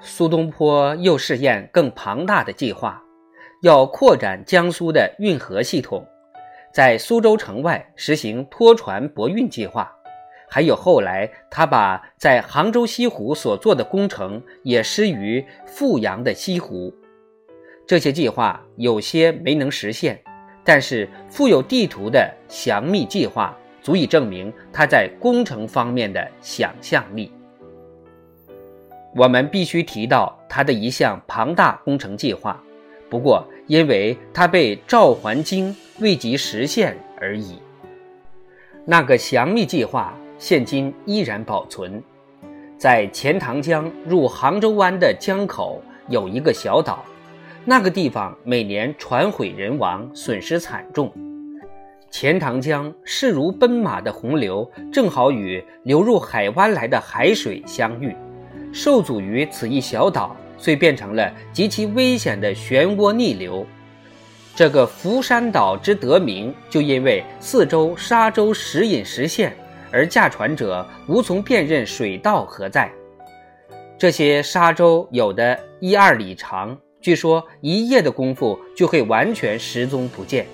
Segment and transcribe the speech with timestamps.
[0.00, 3.02] 苏东坡又试验更庞大的计划，
[3.62, 6.06] 要扩展江苏的运河系统，
[6.72, 9.92] 在苏州城外实行拖船泊运计划。
[10.48, 16.94] 还有后来他把在杭州西湖所做的工程也施于富阳的西湖。
[17.86, 20.22] 这些计划有些没能实现，
[20.66, 27.32] 但是富有地图的详密计划足以证明他在工程方面的想象力。
[29.14, 32.60] 我们必须提到他的一项庞大工程计划，
[33.08, 37.58] 不过因为他被赵桓京未及实现而已。
[38.84, 42.02] 那个详密计划现今依然保存，
[42.76, 47.04] 在钱塘江入杭州湾的江口有一个小岛，
[47.68, 51.12] 那个地方每年船毁人亡，损失惨重。
[52.12, 58.14] 钱塘江势如奔马的洪流，正好与流入海湾来的海水相遇。
[58.72, 63.66] 受阻于此一小岛，遂变成了极其危险的漩涡逆流。
[64.54, 69.52] 这个福山岛之得名，就因为四周沙洲时隐时现，
[69.90, 72.88] 而驾船者无从辨认水道何在。
[73.98, 80.46] 这些沙洲有的一二里长，据说一夜的功夫就会完全失踪不见。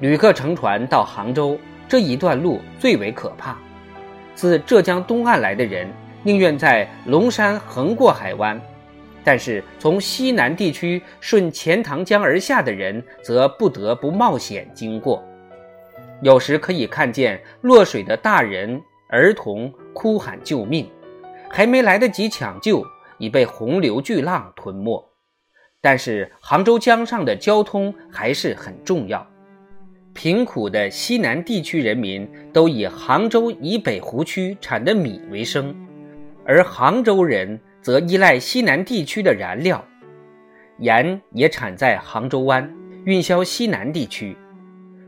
[0.00, 3.56] 旅客乘船到杭州这一段路最为可怕，
[4.34, 5.88] 自浙江东岸来的人。
[6.22, 8.60] 宁愿在龙山横过海湾，
[9.24, 15.24] 但是从西南地区顺钱塘江而下的人，则不得不冒险经过。
[16.20, 20.86] 有时可以看见落水的大人、儿童哭喊救命，
[21.48, 22.84] 还没来得及抢救，
[23.16, 25.09] 已被洪流巨浪吞没。
[25.80, 29.26] 但是杭州江上的交通还是很重要。
[30.12, 35.74] 贫苦的西南地区人民都以杭州以北湖区产的米为生。
[36.44, 39.82] 而杭州人则依赖西南地区的燃料，
[40.78, 42.68] 盐也产在杭州湾，
[43.04, 44.36] 运销西南地区。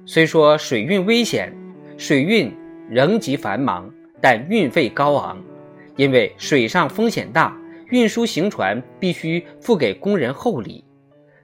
[0.07, 1.53] 虽说水运危险，
[1.99, 2.55] 水运
[2.89, 5.43] 仍极繁忙，但运费高昂，
[5.97, 7.57] 因为水上风险大，
[7.93, 10.83] 运输行船必须付给工人厚礼，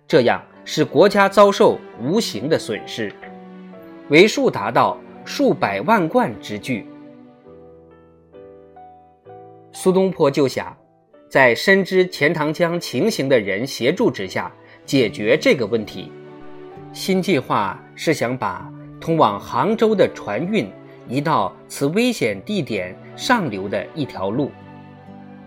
[0.06, 3.12] 这样使国家遭受无形的损失，
[4.08, 6.86] 为数达到数百万贯之巨。
[9.72, 10.74] 苏东坡就想，
[11.28, 14.50] 在深知钱塘江情形的人协助之下
[14.86, 16.10] 解决这个问题。
[16.94, 20.66] 新计划是想把通往杭州的船运
[21.10, 24.50] 移到此危险地点上流的一条路。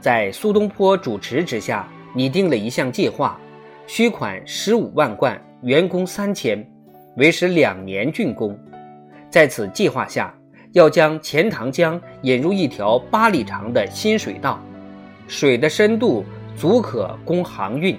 [0.01, 3.39] 在苏东坡主持之下，拟定了一项计划，
[3.87, 6.67] 需款十五万贯，员工三千，
[7.15, 8.57] 为时两年竣工。
[9.29, 10.33] 在此计划下。
[10.73, 14.57] 要将钱塘江引入一条八里长的新水道，
[15.27, 16.23] 水的深度
[16.55, 17.97] 足可供航运。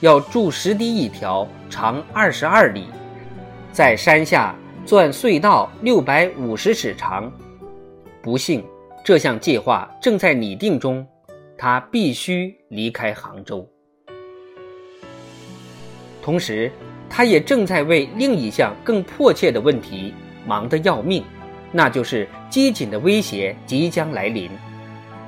[0.00, 2.88] 要筑石堤一条，长二十二里，
[3.72, 7.32] 在山下钻隧道六百五十尺长。
[8.20, 8.62] 不幸，
[9.02, 11.06] 这项计划正在拟定中，
[11.56, 13.68] 他必须离开杭州。
[16.22, 16.70] 同时，
[17.08, 20.14] 他也正在为另一项更迫切的问题
[20.46, 21.22] 忙得要命。
[21.76, 24.48] 那就是饥馑的威胁即将来临。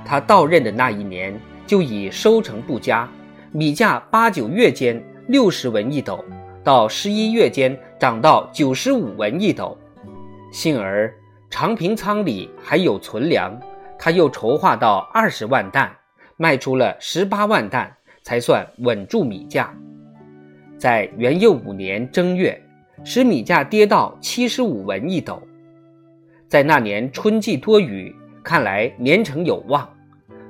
[0.04, 3.08] 他到任的那一年，就已收成不佳，
[3.50, 6.24] 米价八九月间六十文一斗，
[6.62, 9.76] 到十一月间涨到九十五文一斗。
[10.52, 11.12] 幸而
[11.50, 13.60] 长平仓里还有存粮，
[13.98, 15.92] 他又筹划到二十万担，
[16.36, 17.90] 卖出了十八万担，
[18.22, 19.74] 才算稳住米价。
[20.78, 22.62] 在元佑五年正月，
[23.02, 25.42] 使米价跌到七十五文一斗。
[26.46, 29.88] 在那年春季多雨，看来年成有望。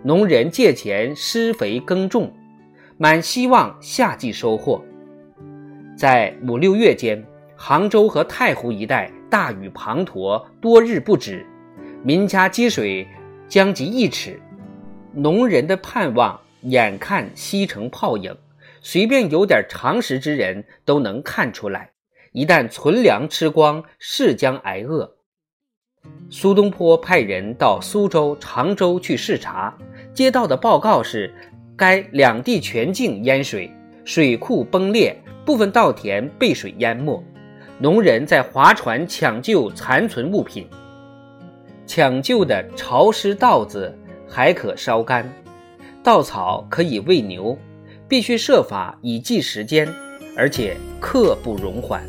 [0.02, 2.32] 农人借钱施肥耕种，
[2.96, 4.84] 满希望夏季收获。
[5.96, 7.24] 在五六月间，
[7.56, 11.46] 杭州和太湖一带大雨滂沱，多日不止，
[12.02, 13.06] 民家积水
[13.48, 14.40] 将及一尺。
[15.18, 18.36] 农人的盼望眼看西成泡影，
[18.82, 21.92] 随便有点常识之人都能看出来，
[22.32, 25.16] 一旦存粮吃光，是将挨饿。
[26.28, 29.74] 苏东坡派人到苏州、常州去视察，
[30.12, 31.34] 接到的报告是，
[31.78, 33.72] 该两地全境淹水，
[34.04, 35.16] 水库崩裂，
[35.46, 37.24] 部分稻田被水淹没，
[37.78, 40.68] 农人在划船抢救残存物品。
[41.86, 43.96] 抢救的潮湿稻子
[44.36, 45.26] 还可烧干
[46.04, 47.56] 稻草可以喂牛
[48.06, 49.88] 必须设法以计时间
[50.36, 52.06] 而且刻不容缓。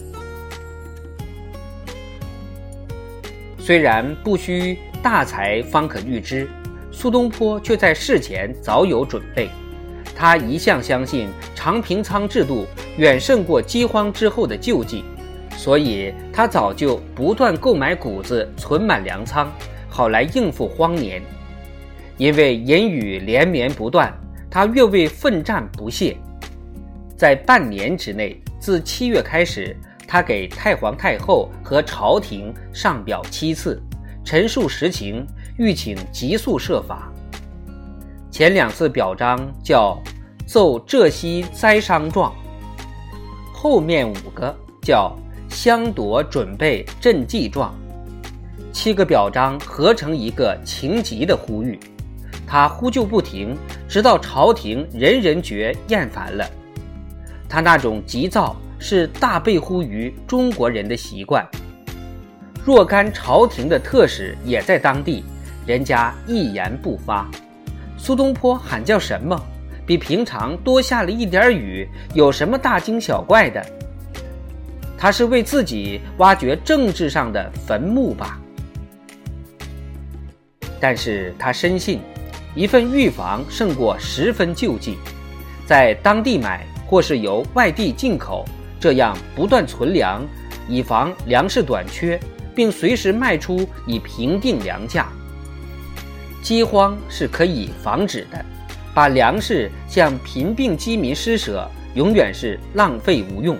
[3.57, 6.49] 虽然不需大才方可预知
[6.91, 9.49] 苏东坡却在事前早有准备。
[10.13, 12.65] 他一向相信常平仓制度
[12.97, 15.01] 远胜过饥荒之后的救济
[15.55, 19.49] 所以他早就不断购买谷子存满粮仓
[19.87, 21.23] 好来应付荒年。
[22.17, 24.11] 因为言语连绵不断，
[24.49, 26.17] 他越为奋战不懈。
[27.15, 29.75] 在半年之内，自七月开始，
[30.07, 33.81] 他给太皇太后和朝廷上表七次，
[34.23, 35.25] 陈述实情，
[35.57, 37.11] 欲请急速设法。
[38.31, 39.99] 前两次表彰叫
[40.45, 42.33] 奏浙西灾伤状，
[43.53, 45.15] 后面五个叫
[45.49, 47.73] 相夺准备赈济状，
[48.71, 51.79] 七个表彰合成一个情急的呼吁。
[52.47, 53.55] 他呼救不停，
[53.87, 56.49] 直到朝廷人人觉厌烦了。
[57.49, 61.45] 他那种急躁是大背乎于中国人的习惯。
[62.65, 65.23] 若干朝廷的特使也在当地，
[65.65, 67.29] 人家一言不发。
[67.97, 69.37] 苏东坡喊叫什么？
[69.85, 73.65] 比平常多下了一点雨，有什么大惊小怪的？
[74.97, 78.37] 他是为自己挖掘政治上的坟墓吧？
[80.79, 82.01] 但是他深信，
[82.57, 84.97] 一份预防胜过十分救济。
[85.67, 88.43] 在当地买，或是由外地进口，
[88.79, 90.25] 这样不断存粮，
[90.67, 92.19] 以防粮食短缺，
[92.55, 95.07] 并随时卖出，以平定粮价。
[96.41, 98.43] 饥荒是可以防止的，
[98.91, 103.55] 把粮食向贫病饥民施舍，永远是浪费无用，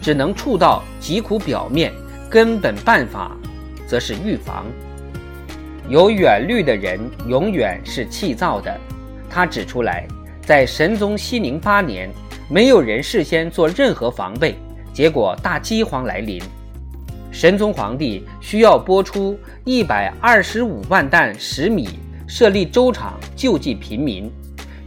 [0.00, 1.92] 只能触到疾苦表面，
[2.30, 3.36] 根本办法
[3.88, 4.66] 则是预防。
[5.88, 6.98] 有远虑的人
[7.28, 8.74] 永远是气躁的。
[9.30, 10.06] 他指出来，
[10.42, 12.10] 在神宗熙宁八年，
[12.48, 14.56] 没有人事先做任何防备，
[14.92, 16.42] 结果大饥荒来临，
[17.30, 21.88] 神宗皇帝需要拨出一百二十五万担石米。
[22.28, 24.28] 设立粥厂救济贫民，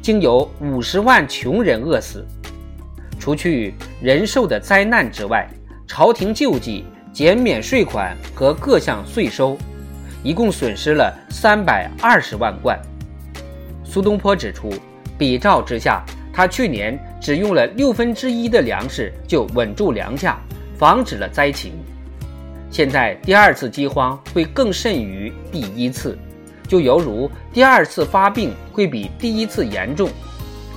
[0.01, 2.27] 竟有五十万穷人饿死。
[3.17, 5.47] 除去人寿的灾难之外，
[5.87, 9.57] 朝廷救济、减免税款和各项税收，
[10.23, 12.79] 一共损失了三百二十万贯。
[13.83, 14.73] 苏东坡指出，
[15.17, 20.39] 比照之下，他去年只用了六分之一的粮食就稳住粮价，
[20.77, 21.73] 防止了灾情。
[22.69, 26.17] 现在第二次饥荒会更甚于第一次。
[26.67, 30.07] 就犹如第二次发病会比第一次严重，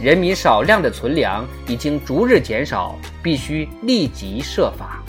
[0.00, 5.02] 人民少量的存粮已经逐日减少，必须立即设法。